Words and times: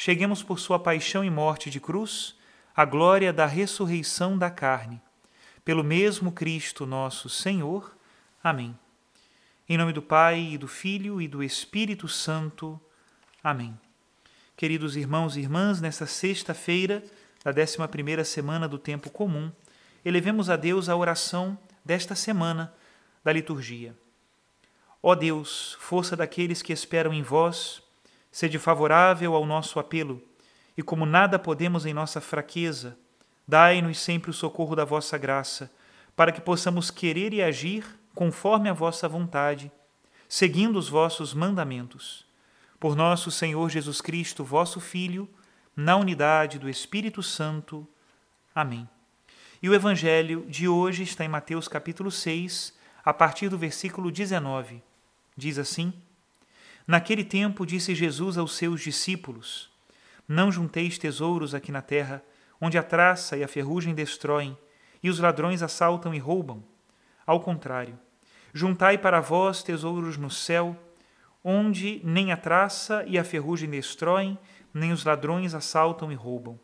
cheguemos 0.00 0.44
por 0.44 0.60
sua 0.60 0.78
paixão 0.78 1.24
e 1.24 1.28
morte 1.28 1.68
de 1.68 1.80
cruz 1.80 2.36
à 2.72 2.84
glória 2.84 3.32
da 3.32 3.46
ressurreição 3.46 4.38
da 4.38 4.48
carne. 4.48 5.02
Pelo 5.64 5.82
mesmo 5.82 6.30
Cristo 6.30 6.86
nosso 6.86 7.28
Senhor. 7.28 7.96
Amém. 8.40 8.78
Em 9.68 9.76
nome 9.76 9.92
do 9.92 10.00
Pai, 10.00 10.50
e 10.52 10.56
do 10.56 10.68
Filho 10.68 11.20
e 11.20 11.26
do 11.26 11.42
Espírito 11.42 12.06
Santo. 12.06 12.80
Amém. 13.42 13.76
Queridos 14.56 14.94
irmãos 14.94 15.36
e 15.36 15.40
irmãs, 15.40 15.80
nesta 15.80 16.06
sexta-feira 16.06 17.02
da 17.42 17.50
décima 17.50 17.88
primeira 17.88 18.24
semana 18.24 18.68
do 18.68 18.78
tempo 18.78 19.10
comum, 19.10 19.50
elevemos 20.04 20.48
a 20.48 20.54
Deus 20.54 20.88
a 20.88 20.94
oração 20.94 21.58
desta 21.84 22.14
semana 22.14 22.72
da 23.24 23.32
liturgia. 23.32 23.98
Ó 25.02 25.16
Deus, 25.16 25.76
força 25.80 26.14
daqueles 26.14 26.62
que 26.62 26.72
esperam 26.72 27.12
em 27.12 27.22
vós, 27.22 27.82
Sede 28.30 28.58
favorável 28.58 29.34
ao 29.34 29.46
nosso 29.46 29.78
apelo, 29.78 30.22
e 30.76 30.82
como 30.82 31.04
nada 31.04 31.38
podemos 31.38 31.86
em 31.86 31.92
nossa 31.92 32.20
fraqueza, 32.20 32.96
dai-nos 33.46 33.98
sempre 33.98 34.30
o 34.30 34.34
socorro 34.34 34.76
da 34.76 34.84
vossa 34.84 35.18
graça, 35.18 35.72
para 36.14 36.30
que 36.30 36.40
possamos 36.40 36.90
querer 36.90 37.32
e 37.32 37.42
agir 37.42 37.84
conforme 38.14 38.68
a 38.68 38.72
vossa 38.72 39.08
vontade, 39.08 39.72
seguindo 40.28 40.76
os 40.78 40.88
vossos 40.88 41.32
mandamentos. 41.32 42.26
Por 42.78 42.94
nosso 42.94 43.30
Senhor 43.30 43.68
Jesus 43.70 44.00
Cristo, 44.00 44.44
vosso 44.44 44.80
Filho, 44.80 45.28
na 45.74 45.96
unidade 45.96 46.58
do 46.58 46.68
Espírito 46.68 47.22
Santo. 47.22 47.86
Amém. 48.54 48.88
E 49.62 49.68
o 49.68 49.74
Evangelho 49.74 50.44
de 50.48 50.68
hoje 50.68 51.02
está 51.02 51.24
em 51.24 51.28
Mateus 51.28 51.66
capítulo 51.66 52.10
6, 52.10 52.76
a 53.04 53.14
partir 53.14 53.48
do 53.48 53.56
versículo 53.56 54.10
19. 54.10 54.82
Diz 55.36 55.58
assim: 55.58 55.92
Naquele 56.88 57.22
tempo 57.22 57.66
disse 57.66 57.94
Jesus 57.94 58.38
aos 58.38 58.56
seus 58.56 58.80
discípulos: 58.80 59.70
Não 60.26 60.50
junteis 60.50 60.96
tesouros 60.96 61.54
aqui 61.54 61.70
na 61.70 61.82
terra, 61.82 62.24
onde 62.58 62.78
a 62.78 62.82
traça 62.82 63.36
e 63.36 63.44
a 63.44 63.48
ferrugem 63.48 63.94
destroem, 63.94 64.56
e 65.02 65.10
os 65.10 65.18
ladrões 65.18 65.62
assaltam 65.62 66.14
e 66.14 66.18
roubam. 66.18 66.64
Ao 67.26 67.40
contrário, 67.40 67.98
juntai 68.54 68.96
para 68.96 69.20
vós 69.20 69.62
tesouros 69.62 70.16
no 70.16 70.30
céu, 70.30 70.74
onde 71.44 72.00
nem 72.02 72.32
a 72.32 72.38
traça 72.38 73.04
e 73.06 73.18
a 73.18 73.22
ferrugem 73.22 73.68
destroem, 73.68 74.38
nem 74.72 74.90
os 74.90 75.04
ladrões 75.04 75.54
assaltam 75.54 76.10
e 76.10 76.14
roubam. 76.14 76.58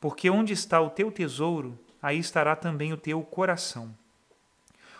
Porque 0.00 0.30
onde 0.30 0.52
está 0.52 0.80
o 0.80 0.90
teu 0.90 1.10
tesouro, 1.10 1.76
aí 2.00 2.20
estará 2.20 2.54
também 2.54 2.92
o 2.92 2.96
teu 2.96 3.20
coração. 3.20 3.92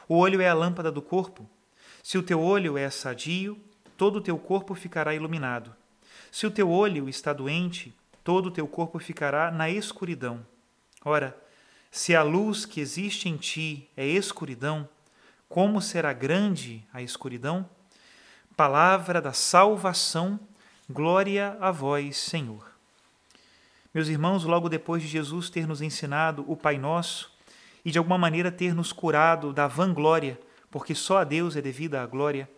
O 0.08 0.16
olho 0.16 0.40
é 0.40 0.48
a 0.48 0.54
lâmpada 0.54 0.90
do 0.90 1.00
corpo. 1.00 1.48
Se 2.02 2.18
o 2.18 2.22
teu 2.22 2.40
olho 2.40 2.76
é 2.76 2.90
sadio, 2.90 3.60
todo 3.96 4.16
o 4.16 4.20
teu 4.20 4.38
corpo 4.38 4.74
ficará 4.74 5.14
iluminado. 5.14 5.74
Se 6.30 6.46
o 6.46 6.50
teu 6.50 6.70
olho 6.70 7.08
está 7.08 7.32
doente, 7.32 7.94
todo 8.22 8.46
o 8.46 8.50
teu 8.50 8.66
corpo 8.66 8.98
ficará 8.98 9.50
na 9.50 9.70
escuridão. 9.70 10.44
Ora, 11.04 11.36
se 11.90 12.14
a 12.14 12.22
luz 12.22 12.66
que 12.66 12.80
existe 12.80 13.28
em 13.28 13.36
ti 13.36 13.88
é 13.96 14.06
escuridão, 14.06 14.88
como 15.48 15.80
será 15.80 16.12
grande 16.12 16.84
a 16.92 17.00
escuridão? 17.00 17.68
Palavra 18.56 19.20
da 19.20 19.32
salvação, 19.32 20.38
glória 20.90 21.56
a 21.60 21.70
vós, 21.70 22.16
Senhor. 22.16 22.70
Meus 23.94 24.08
irmãos, 24.08 24.44
logo 24.44 24.68
depois 24.68 25.02
de 25.02 25.08
Jesus 25.08 25.48
ter 25.48 25.66
nos 25.66 25.80
ensinado 25.80 26.44
o 26.46 26.56
Pai 26.56 26.76
Nosso 26.76 27.32
e 27.84 27.90
de 27.90 27.98
alguma 27.98 28.18
maneira 28.18 28.50
ter 28.50 28.74
nos 28.74 28.92
curado 28.92 29.52
da 29.52 29.66
vanglória, 29.66 30.38
porque 30.70 30.94
só 30.94 31.18
a 31.18 31.24
Deus 31.24 31.56
é 31.56 31.62
devida 31.62 32.02
a 32.02 32.06
glória, 32.06 32.50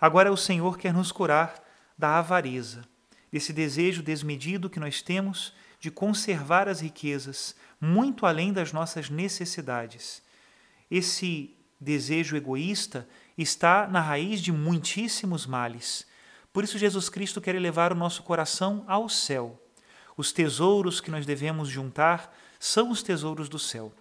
Agora 0.00 0.32
o 0.32 0.36
Senhor 0.36 0.76
quer 0.76 0.92
nos 0.92 1.10
curar 1.10 1.62
da 1.96 2.18
avareza, 2.18 2.82
desse 3.32 3.52
desejo 3.52 4.02
desmedido 4.02 4.68
que 4.68 4.80
nós 4.80 5.00
temos 5.00 5.54
de 5.80 5.90
conservar 5.90 6.68
as 6.68 6.80
riquezas 6.80 7.54
muito 7.80 8.26
além 8.26 8.52
das 8.52 8.72
nossas 8.72 9.08
necessidades. 9.08 10.22
Esse 10.90 11.54
desejo 11.80 12.36
egoísta 12.36 13.08
está 13.36 13.86
na 13.86 14.00
raiz 14.00 14.40
de 14.40 14.52
muitíssimos 14.52 15.46
males. 15.46 16.06
Por 16.52 16.64
isso, 16.64 16.78
Jesus 16.78 17.08
Cristo 17.08 17.40
quer 17.40 17.54
elevar 17.54 17.92
o 17.92 17.96
nosso 17.96 18.22
coração 18.22 18.84
ao 18.86 19.08
céu. 19.08 19.60
Os 20.16 20.32
tesouros 20.32 21.00
que 21.00 21.10
nós 21.10 21.26
devemos 21.26 21.68
juntar 21.68 22.34
são 22.58 22.90
os 22.90 23.02
tesouros 23.02 23.48
do 23.48 23.58
céu. 23.58 23.92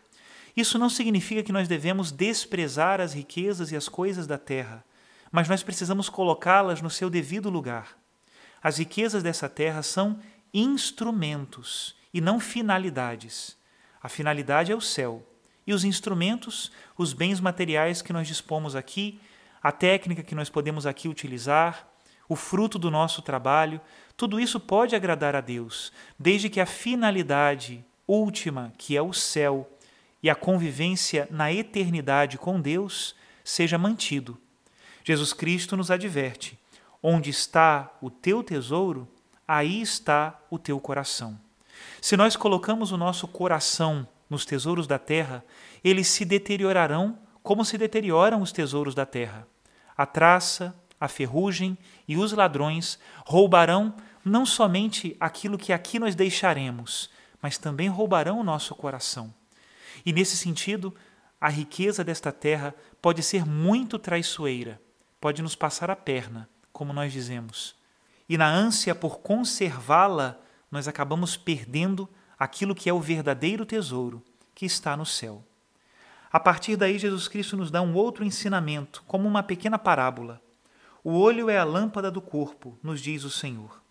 Isso 0.56 0.80
não 0.80 0.90
significa 0.90 1.44
que 1.44 1.52
nós 1.52 1.68
devemos 1.68 2.12
desprezar 2.12 3.02
as 3.02 3.14
riquezas 3.14 3.72
e 3.72 3.76
as 3.76 3.90
coisas 3.90 4.26
da 4.26 4.38
terra 4.38 4.86
mas 5.36 5.50
nós 5.50 5.62
precisamos 5.62 6.08
colocá-las 6.08 6.82
no 6.82 6.90
seu 6.90 7.10
devido 7.10 7.50
lugar. 7.50 7.98
As 8.64 8.78
riquezas 8.78 9.22
dessa 9.22 9.50
terra 9.50 9.84
são 9.84 10.18
instrumentos 10.54 11.94
e 12.14 12.22
não 12.22 12.40
finalidades. 12.40 13.58
A 14.02 14.08
finalidade 14.08 14.72
é 14.72 14.76
o 14.76 14.80
céu. 14.80 15.22
E 15.68 15.74
os 15.74 15.84
instrumentos, 15.84 16.72
os 16.98 17.12
bens 17.12 17.42
materiais 17.42 18.02
que 18.02 18.14
nós 18.14 18.30
dispomos 18.30 18.78
aqui, 18.78 19.20
a 19.62 19.74
técnica 19.74 20.24
que 20.24 20.34
nós 20.34 20.50
podemos 20.50 20.86
aqui 20.86 21.10
utilizar, 21.10 21.86
o 22.30 22.38
fruto 22.38 22.80
do 22.80 22.90
nosso 22.90 23.22
trabalho, 23.22 23.82
tudo 24.16 24.40
isso 24.40 24.58
pode 24.58 24.96
agradar 24.96 25.36
a 25.36 25.42
Deus, 25.42 25.92
desde 26.18 26.50
que 26.50 26.62
a 26.62 26.66
finalidade 26.66 27.84
última, 28.08 28.72
que 28.78 28.96
é 28.96 29.02
o 29.02 29.12
céu, 29.12 29.70
e 30.24 30.30
a 30.30 30.34
convivência 30.34 31.28
na 31.30 31.52
eternidade 31.52 32.38
com 32.38 32.62
Deus, 32.62 33.18
seja 33.44 33.78
mantido. 33.78 34.40
Jesus 35.06 35.34
Cristo 35.34 35.78
nos 35.78 35.92
adverte: 35.92 36.60
onde 37.02 37.30
está 37.30 37.96
o 38.02 38.10
teu 38.10 38.44
tesouro, 38.44 39.08
aí 39.48 39.80
está 39.80 40.38
o 40.50 40.58
teu 40.58 40.80
coração. 40.80 41.40
Se 42.02 42.18
nós 42.18 42.36
colocamos 42.36 42.92
o 42.92 42.98
nosso 42.98 43.28
coração 43.28 44.08
nos 44.28 44.44
tesouros 44.46 44.88
da 44.88 44.98
terra, 44.98 45.46
eles 45.84 46.08
se 46.08 46.26
deteriorarão 46.26 47.20
como 47.44 47.64
se 47.64 47.78
deterioram 47.78 48.42
os 48.42 48.52
tesouros 48.52 48.96
da 48.96 49.06
terra. 49.06 49.48
A 49.96 50.08
traça, 50.08 50.76
a 51.00 51.08
ferrugem 51.08 51.78
e 52.08 52.18
os 52.18 52.34
ladrões 52.34 52.98
roubarão 53.24 53.94
não 54.24 54.44
somente 54.44 55.16
aquilo 55.20 55.58
que 55.58 55.72
aqui 55.72 56.00
nós 56.00 56.16
deixaremos, 56.16 57.12
mas 57.40 57.60
também 57.60 57.88
roubarão 57.88 58.40
o 58.40 58.44
nosso 58.44 58.74
coração. 58.74 59.32
E 60.04 60.12
nesse 60.12 60.36
sentido, 60.36 60.96
a 61.40 61.50
riqueza 61.50 62.04
desta 62.04 62.32
terra 62.32 62.74
pode 63.00 63.22
ser 63.22 63.46
muito 63.46 64.00
traiçoeira, 64.00 64.82
pode 65.20 65.42
nos 65.42 65.56
passar 65.56 65.90
a 65.90 65.96
perna, 65.96 66.50
como 66.72 66.94
nós 66.94 67.12
dizemos. 67.12 67.76
E 68.28 68.38
na 68.38 68.48
ânsia 68.48 68.96
por 68.96 69.20
conservá-la, 69.20 70.40
nós 70.72 70.88
acabamos 70.88 71.38
perdendo 71.38 72.10
aquilo 72.38 72.76
que 72.76 72.90
é 72.90 72.94
o 72.94 73.00
verdadeiro 73.00 73.66
tesouro, 73.66 74.24
que 74.54 74.66
está 74.66 74.96
no 74.98 75.06
céu. 75.06 75.44
A 76.32 76.40
partir 76.40 76.76
daí, 76.76 76.98
Jesus 76.98 77.28
Cristo 77.28 77.56
nos 77.56 77.72
dá 77.72 77.82
um 77.82 77.94
outro 77.94 78.26
ensinamento, 78.26 79.04
como 79.08 79.28
uma 79.28 79.42
pequena 79.42 79.80
parábola. 79.80 80.42
O 81.04 81.12
olho 81.14 81.50
é 81.50 81.58
a 81.58 81.64
lâmpada 81.64 82.12
do 82.12 82.20
corpo, 82.20 82.78
nos 82.84 83.00
diz 83.00 83.24
o 83.24 83.30
Senhor. 83.30 83.82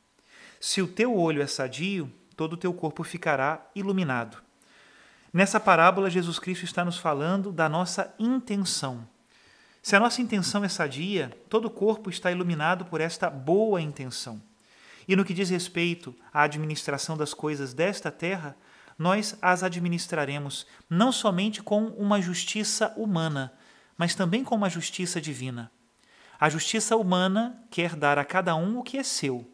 Se 0.61 0.83
o 0.83 0.87
teu 0.87 1.17
olho 1.17 1.41
é 1.41 1.47
sadio, 1.47 2.13
todo 2.37 2.55
o 2.55 2.57
teu 2.57 2.75
corpo 2.75 3.03
ficará 3.03 3.65
iluminado. 3.75 4.43
Nessa 5.33 5.59
parábola, 5.59 6.11
Jesus 6.11 6.39
Cristo 6.39 6.65
está 6.65 6.85
nos 6.85 6.99
falando 6.99 7.51
da 7.51 7.69
nossa 7.69 8.15
intenção. 8.19 9.09
Se 9.85 9.95
a 9.95 10.01
nossa 10.01 10.23
intenção 10.23 10.65
é 10.65 10.69
sadia, 10.71 11.31
todo 11.47 11.67
o 11.67 11.71
corpo 11.71 12.09
está 12.09 12.33
iluminado 12.33 12.87
por 12.87 13.03
esta 13.03 13.29
boa 13.29 13.83
intenção. 13.83 14.41
E 15.07 15.15
no 15.15 15.27
que 15.27 15.35
diz 15.35 15.51
respeito 15.51 16.17
à 16.33 16.45
administração 16.45 17.19
das 17.19 17.35
coisas 17.35 17.75
desta 17.75 18.11
terra, 18.11 18.57
nós 18.99 19.37
as 19.43 19.63
administraremos 19.63 20.67
não 20.89 21.13
somente 21.13 21.63
com 21.63 21.89
uma 21.89 22.19
justiça 22.23 22.95
humana, 22.97 23.53
mas 23.95 24.15
também 24.15 24.43
com 24.43 24.55
uma 24.55 24.71
justiça 24.71 25.21
divina. 25.21 25.71
A 26.41 26.49
justiça 26.49 26.97
humana 26.97 27.63
quer 27.71 27.95
dar 27.95 28.19
a 28.19 28.25
cada 28.25 28.57
um 28.57 28.79
o 28.79 28.83
que 28.83 28.97
é 28.97 29.03
seu. 29.03 29.47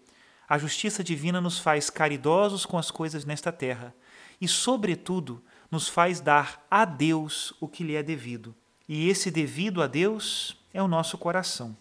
A 0.48 0.56
justiça 0.58 1.02
divina 1.02 1.40
nos 1.40 1.58
faz 1.58 1.90
caridosos 1.90 2.64
com 2.64 2.78
as 2.78 2.92
coisas 2.92 3.24
nesta 3.24 3.50
terra 3.50 3.92
e, 4.40 4.46
sobretudo, 4.46 5.44
nos 5.72 5.88
faz 5.88 6.20
dar 6.20 6.64
a 6.70 6.84
Deus 6.84 7.52
o 7.60 7.66
que 7.66 7.82
lhe 7.82 7.96
é 7.96 8.02
devido. 8.04 8.54
E 8.92 9.08
esse 9.08 9.30
devido 9.30 9.84
a 9.84 9.86
Deus 9.86 10.56
é 10.74 10.82
o 10.82 10.88
nosso 10.88 11.16
coração. 11.16 11.76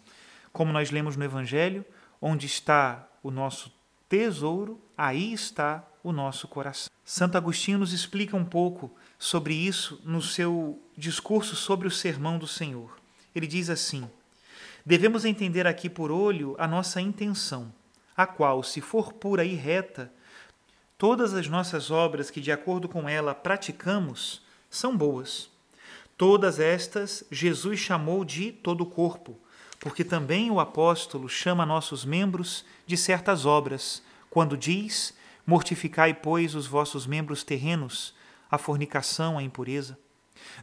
Como 0.54 0.72
nós 0.72 0.92
lemos 0.92 1.16
no 1.16 1.24
Evangelho, 1.24 1.84
onde 2.22 2.46
está 2.46 3.10
o 3.24 3.32
nosso 3.32 3.72
tesouro, 4.08 4.80
aí 4.96 5.34
está 5.34 5.84
o 6.04 6.12
nosso 6.12 6.48
coração. 6.48 6.88
Santo 7.04 7.36
Agostinho 7.36 7.80
nos 7.80 7.94
explica 7.94 8.38
um 8.38 8.46
pouco 8.46 8.96
sobre 9.18 9.56
isso 9.56 10.00
no 10.06 10.22
seu 10.22 10.80
discurso 10.96 11.56
sobre 11.56 11.88
o 11.88 11.92
sermão 11.92 12.38
do 12.38 12.46
Senhor. 12.46 12.96
Ele 13.34 13.48
diz 13.48 13.72
assim: 13.72 14.08
Devemos 14.86 15.26
entender 15.26 15.66
aqui 15.66 15.90
por 15.90 16.12
olho 16.12 16.56
a 16.60 16.68
nossa 16.68 17.02
intenção, 17.02 17.74
a 18.16 18.28
qual, 18.28 18.62
se 18.62 18.82
for 18.82 19.14
pura 19.14 19.44
e 19.44 19.56
reta, 19.56 20.14
todas 20.96 21.34
as 21.34 21.48
nossas 21.48 21.90
obras 21.90 22.30
que 22.30 22.40
de 22.40 22.52
acordo 22.52 22.88
com 22.88 23.10
ela 23.10 23.34
praticamos 23.34 24.44
são 24.70 24.96
boas. 24.96 25.50
Todas 26.20 26.60
estas 26.60 27.24
Jesus 27.32 27.80
chamou 27.80 28.26
de 28.26 28.52
todo 28.52 28.82
o 28.82 28.86
corpo, 28.86 29.40
porque 29.80 30.04
também 30.04 30.52
o 30.52 30.60
apóstolo 30.60 31.30
chama 31.30 31.66
nossos 31.66 32.04
membros 32.04 32.66
de 32.86 32.98
certas 32.98 33.46
obras, 33.46 34.04
quando 34.30 34.58
diz: 34.58 35.14
Mortificai, 35.48 36.14
pois, 36.14 36.56
os 36.56 36.68
vossos 36.68 37.08
membros 37.08 37.42
terrenos, 37.42 38.14
a 38.52 38.58
fornicação, 38.58 39.38
a 39.38 39.44
impureza. 39.44 39.98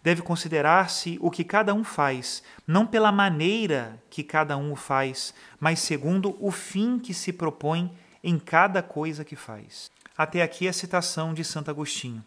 Deve 0.02 0.20
considerar-se 0.20 1.16
o 1.22 1.30
que 1.30 1.42
cada 1.42 1.72
um 1.72 1.82
faz, 1.82 2.42
não 2.66 2.86
pela 2.86 3.10
maneira 3.10 3.98
que 4.10 4.22
cada 4.22 4.58
um 4.58 4.72
o 4.72 4.76
faz, 4.76 5.32
mas 5.58 5.78
segundo 5.80 6.36
o 6.38 6.50
fim 6.50 6.98
que 6.98 7.14
se 7.14 7.32
propõe 7.32 7.90
em 8.22 8.38
cada 8.38 8.82
coisa 8.82 9.24
que 9.24 9.34
faz. 9.34 9.90
Até 10.18 10.42
aqui 10.42 10.68
a 10.68 10.72
citação 10.74 11.32
de 11.32 11.42
Santo 11.42 11.70
Agostinho. 11.70 12.22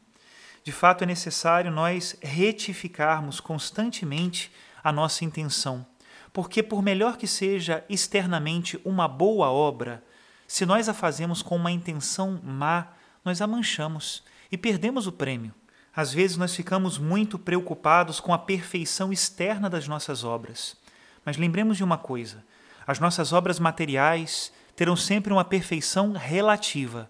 De 0.64 0.72
fato, 0.72 1.04
é 1.04 1.08
necessário 1.08 1.72
nós 1.72 2.18
retificarmos 2.22 3.40
constantemente 3.40 4.52
a 4.84 4.92
nossa 4.92 5.24
intenção 5.24 5.86
porque, 6.32 6.62
por 6.62 6.82
melhor 6.82 7.18
que 7.18 7.28
seja 7.28 7.84
externamente 7.90 8.80
uma 8.86 9.08
boa 9.08 9.50
obra, 9.50 10.04
se 10.48 10.66
nós 10.66 10.90
a 10.90 10.94
fazemos 10.94 11.42
com 11.42 11.56
uma 11.56 11.72
intenção 11.72 12.40
má, 12.44 12.88
nós 13.24 13.42
a 13.42 13.48
manchamos 13.48 14.24
e 14.52 14.58
perdemos 14.58 15.08
o 15.08 15.12
prêmio. 15.12 15.54
Às 15.96 16.14
vezes 16.14 16.38
nós 16.38 16.56
ficamos 16.56 16.98
muito 16.98 17.38
preocupados 17.38 18.20
com 18.20 18.34
a 18.34 18.38
perfeição 18.38 19.12
externa 19.12 19.70
das 19.70 19.88
nossas 19.88 20.24
obras. 20.24 20.78
Mas 21.26 21.38
lembremos 21.38 21.78
de 21.78 21.84
uma 21.84 21.98
coisa: 21.98 22.44
as 22.86 23.00
nossas 23.00 23.34
obras 23.34 23.60
materiais 23.60 24.52
terão 24.76 24.96
sempre 24.96 25.34
uma 25.34 25.44
perfeição 25.44 26.14
relativa. 26.14 27.10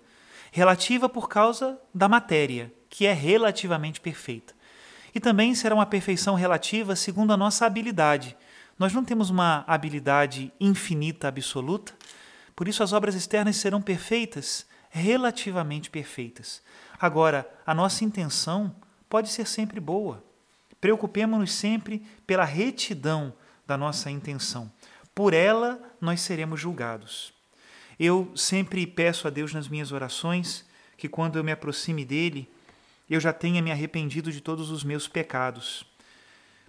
Relativa 0.52 1.08
por 1.08 1.30
causa 1.30 1.80
da 1.94 2.10
matéria, 2.10 2.74
que 2.90 3.06
é 3.06 3.14
relativamente 3.14 4.02
perfeita. 4.02 4.54
E 5.14 5.20
também 5.20 5.54
será 5.56 5.76
uma 5.76 5.86
perfeição 5.86 6.36
relativa 6.36 6.96
segundo 6.96 7.34
a 7.34 7.38
nossa 7.38 7.66
habilidade 7.66 8.36
nós 8.80 8.94
não 8.94 9.04
temos 9.04 9.30
uma 9.30 9.66
habilidade 9.68 10.54
infinita 10.58 11.28
absoluta, 11.28 11.94
por 12.56 12.66
isso 12.66 12.82
as 12.82 12.94
obras 12.94 13.14
externas 13.14 13.58
serão 13.58 13.82
perfeitas, 13.82 14.66
relativamente 14.90 15.90
perfeitas. 15.90 16.64
Agora, 16.98 17.48
a 17.66 17.76
nossa 17.76 18.06
intenção 18.06 18.74
pode 19.10 19.28
ser 19.30 19.46
sempre 19.46 19.82
boa. 19.82 20.24
Preocupemos-nos 20.80 21.52
sempre 21.52 22.08
pela 22.26 22.46
retidão 22.46 23.34
da 23.68 23.78
nossa 23.78 24.10
intenção. 24.10 24.72
Por 25.14 25.34
ela 25.34 25.78
nós 26.00 26.22
seremos 26.22 26.62
julgados. 26.62 27.34
Eu 28.00 28.32
sempre 28.34 28.88
peço 28.88 29.28
a 29.28 29.30
Deus 29.30 29.54
nas 29.54 29.68
minhas 29.68 29.92
orações 29.92 30.66
que 30.96 31.10
quando 31.10 31.38
eu 31.38 31.44
me 31.44 31.52
aproxime 31.52 32.06
dele, 32.06 32.50
eu 33.10 33.20
já 33.20 33.34
tenha 33.34 33.62
me 33.62 33.72
arrependido 33.72 34.32
de 34.32 34.42
todos 34.42 34.70
os 34.70 34.84
meus 34.84 35.08
pecados 35.08 35.86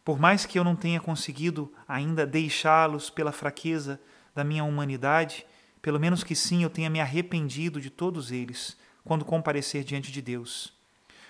por 0.04 0.19
mais 0.19 0.46
que 0.46 0.58
eu 0.58 0.64
não 0.64 0.75
tenha 0.75 1.00
conseguido 1.00 1.72
ainda 1.87 2.26
deixá-los 2.26 3.10
pela 3.10 3.32
fraqueza 3.32 4.00
da 4.34 4.42
minha 4.42 4.64
humanidade, 4.64 5.46
pelo 5.82 6.00
menos 6.00 6.25
que 6.25 6.34
sim 6.34 6.62
eu 6.62 6.70
tenha 6.70 6.90
me 6.90 7.00
arrependido 7.00 7.81
de 7.81 7.90
todos 7.90 8.32
eles 8.32 8.76
quando 9.04 9.25
comparecer 9.25 9.84
diante 9.84 10.10
de 10.10 10.22
Deus. 10.22 10.72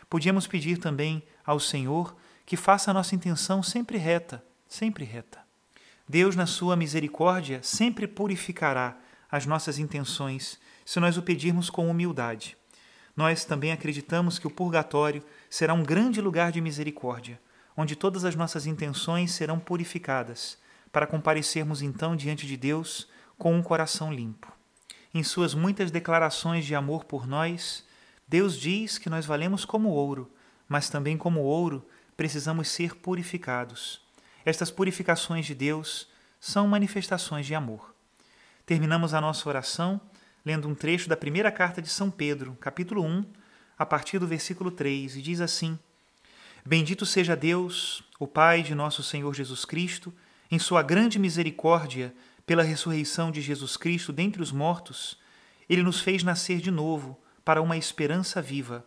Podíamos 0.08 0.46
pedir 0.46 0.78
também 0.78 1.22
ao 1.44 1.60
Senhor 1.60 2.16
que 2.46 2.56
faça 2.56 2.90
a 2.90 2.94
nossa 2.94 3.14
intenção 3.14 3.62
sempre 3.62 3.96
reta, 3.96 4.42
sempre 4.68 5.04
reta. 5.04 5.40
Deus, 6.08 6.34
na 6.34 6.46
sua 6.46 6.74
misericórdia, 6.74 7.60
sempre 7.62 8.06
purificará 8.06 8.96
as 9.30 9.46
nossas 9.46 9.78
intenções 9.78 10.58
se 10.84 10.98
nós 10.98 11.16
o 11.16 11.22
pedirmos 11.22 11.70
com 11.70 11.88
humildade. 11.88 12.56
Nós 13.20 13.44
também 13.44 13.70
acreditamos 13.70 14.38
que 14.38 14.46
o 14.46 14.50
purgatório 14.50 15.22
será 15.50 15.75
um 15.75 15.82
grande 15.82 16.22
lugar 16.22 16.50
de 16.50 16.58
misericórdia 16.58 17.38
onde 17.76 17.94
todas 17.94 18.25
as 18.25 18.34
nossas 18.34 18.64
intenções 18.64 19.32
serão 19.32 19.58
purificadas, 19.58 20.56
para 20.90 21.06
comparecermos 21.06 21.82
então 21.82 22.17
diante 22.17 22.46
de 22.46 22.56
Deus 22.56 23.06
com 23.37 23.55
um 23.55 23.62
coração 23.62 24.11
limpo. 24.11 24.50
Em 25.12 25.22
suas 25.22 25.52
muitas 25.52 25.90
declarações 25.90 26.64
de 26.64 26.75
amor 26.75 27.05
por 27.05 27.26
nós, 27.26 27.84
Deus 28.26 28.58
diz 28.58 28.97
que 28.97 29.11
nós 29.11 29.26
valemos 29.26 29.66
como 29.66 29.90
ouro, 29.90 30.33
mas 30.66 30.88
também 30.88 31.18
como 31.18 31.40
ouro 31.40 31.87
precisamos 32.16 32.68
ser 32.68 32.94
purificados. 32.97 34.00
Estas 34.47 34.71
purificações 34.71 35.44
de 35.44 35.54
Deus 35.54 36.09
são 36.40 36.66
manifestações 36.66 37.44
de 37.44 37.54
amor. 37.54 37.94
Terminamos 38.64 39.12
a 39.12 39.21
nossa 39.21 39.47
oração 39.47 40.00
lendo 40.44 40.68
um 40.68 40.75
trecho 40.75 41.09
da 41.09 41.16
primeira 41.16 41.50
carta 41.50 41.82
de 41.82 41.88
São 41.88 42.11
Pedro, 42.11 42.56
capítulo 42.61 43.02
1, 43.04 43.25
a 43.78 43.87
partir 43.87 44.18
do 44.18 44.26
versículo 44.26 44.70
3, 44.70 45.16
e 45.16 45.23
diz 45.23 45.40
assim: 45.40 45.78
Bendito 46.64 47.06
seja 47.06 47.37
Deus, 47.37 48.04
o 48.18 48.26
Pai 48.26 48.62
de 48.62 48.75
nosso 48.75 49.02
Senhor 49.02 49.35
Jesus 49.35 49.64
Cristo, 49.64 50.12
em 50.50 50.59
sua 50.59 50.82
grande 50.82 51.18
misericórdia, 51.18 52.14
pela 52.47 52.62
ressurreição 52.62 53.30
de 53.30 53.40
Jesus 53.40 53.76
Cristo 53.76 54.12
dentre 54.12 54.42
os 54.42 54.50
mortos, 54.50 55.16
ele 55.68 55.82
nos 55.82 56.00
fez 56.00 56.25
nascer 56.25 56.61
de 56.61 56.70
novo 56.70 57.16
para 57.44 57.62
uma 57.62 57.76
esperança 57.76 58.42
viva, 58.42 58.85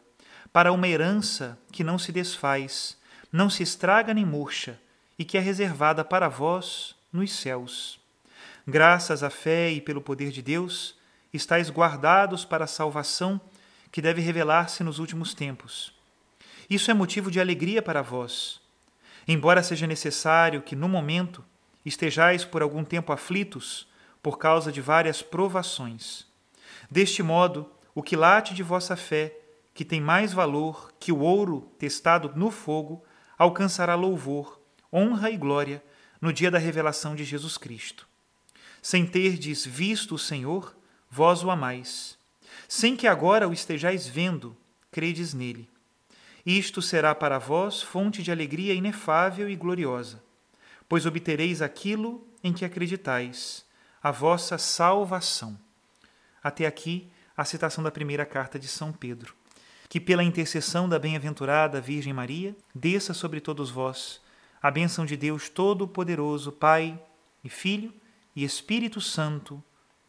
para 0.51 0.71
uma 0.71 0.87
herança 0.87 1.57
que 1.71 1.83
não 1.83 1.97
se 1.97 2.11
desfaz, 2.11 2.97
não 3.31 3.49
se 3.49 3.63
estraga 3.63 4.13
nem 4.13 4.25
murcha, 4.25 4.79
e 5.17 5.23
que 5.23 5.37
é 5.37 5.41
reservada 5.41 6.03
para 6.03 6.27
vós 6.27 6.95
nos 7.11 7.31
céus. 7.31 7.99
Graças 8.67 9.23
à 9.23 9.29
fé 9.29 9.71
e 9.71 9.79
pelo 9.79 10.01
poder 10.01 10.29
de 10.31 10.41
Deus, 10.41 10.95
estáis 11.33 11.69
guardados 11.69 12.45
para 12.45 12.65
a 12.65 12.67
salvação 12.67 13.41
que 13.91 14.01
deve 14.01 14.21
revelar-se 14.21 14.83
nos 14.83 14.99
últimos 14.99 15.33
tempos 15.33 15.93
isso 16.69 16.89
é 16.89 16.93
motivo 16.93 17.29
de 17.29 17.39
alegria 17.39 17.81
para 17.81 18.01
vós. 18.01 18.61
Embora 19.27 19.63
seja 19.63 19.87
necessário 19.87 20.61
que, 20.61 20.75
no 20.75 20.87
momento, 20.87 21.43
estejais 21.85 22.45
por 22.45 22.61
algum 22.61 22.83
tempo 22.83 23.11
aflitos 23.11 23.87
por 24.21 24.37
causa 24.37 24.71
de 24.71 24.81
várias 24.81 25.21
provações. 25.21 26.25
Deste 26.89 27.21
modo, 27.21 27.69
o 27.93 28.01
quilate 28.01 28.53
de 28.53 28.63
vossa 28.63 28.95
fé, 28.95 29.35
que 29.73 29.83
tem 29.83 29.99
mais 29.99 30.33
valor 30.33 30.93
que 30.99 31.11
o 31.11 31.19
ouro 31.19 31.71
testado 31.77 32.31
no 32.35 32.49
fogo, 32.49 33.03
alcançará 33.37 33.95
louvor, 33.95 34.59
honra 34.91 35.29
e 35.29 35.37
glória 35.37 35.83
no 36.21 36.31
dia 36.31 36.49
da 36.49 36.57
revelação 36.57 37.15
de 37.15 37.23
Jesus 37.23 37.57
Cristo. 37.57 38.07
Sem 38.81 39.05
terdes 39.05 39.65
visto 39.65 40.15
o 40.15 40.19
Senhor, 40.19 40.75
vós 41.13 41.43
o 41.43 41.51
amais. 41.51 42.17
Sem 42.67 42.95
que 42.95 43.05
agora 43.05 43.47
o 43.47 43.53
estejais 43.53 44.07
vendo, 44.07 44.57
credes 44.91 45.31
nele. 45.31 45.69
Isto 46.43 46.81
será 46.81 47.13
para 47.13 47.37
vós 47.37 47.83
fonte 47.83 48.23
de 48.23 48.31
alegria 48.31 48.73
inefável 48.73 49.47
e 49.47 49.55
gloriosa, 49.55 50.23
pois 50.89 51.05
obtereis 51.05 51.61
aquilo 51.61 52.27
em 52.43 52.51
que 52.51 52.65
acreditais, 52.65 53.63
a 54.01 54.09
vossa 54.09 54.57
salvação. 54.57 55.55
Até 56.43 56.65
aqui 56.65 57.07
a 57.37 57.45
citação 57.45 57.83
da 57.83 57.91
primeira 57.91 58.25
carta 58.25 58.57
de 58.57 58.67
São 58.67 58.91
Pedro. 58.91 59.35
Que 59.87 59.99
pela 59.99 60.23
intercessão 60.23 60.89
da 60.89 60.97
bem-aventurada 60.97 61.79
Virgem 61.79 62.11
Maria, 62.11 62.55
desça 62.73 63.13
sobre 63.13 63.39
todos 63.39 63.69
vós 63.69 64.19
a 64.59 64.71
bênção 64.71 65.05
de 65.05 65.15
Deus 65.15 65.47
Todo-Poderoso, 65.47 66.51
Pai 66.51 66.99
e 67.43 67.49
Filho 67.49 67.93
e 68.35 68.43
Espírito 68.43 68.99
Santo. 68.99 69.61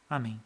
Amém. 0.08 0.40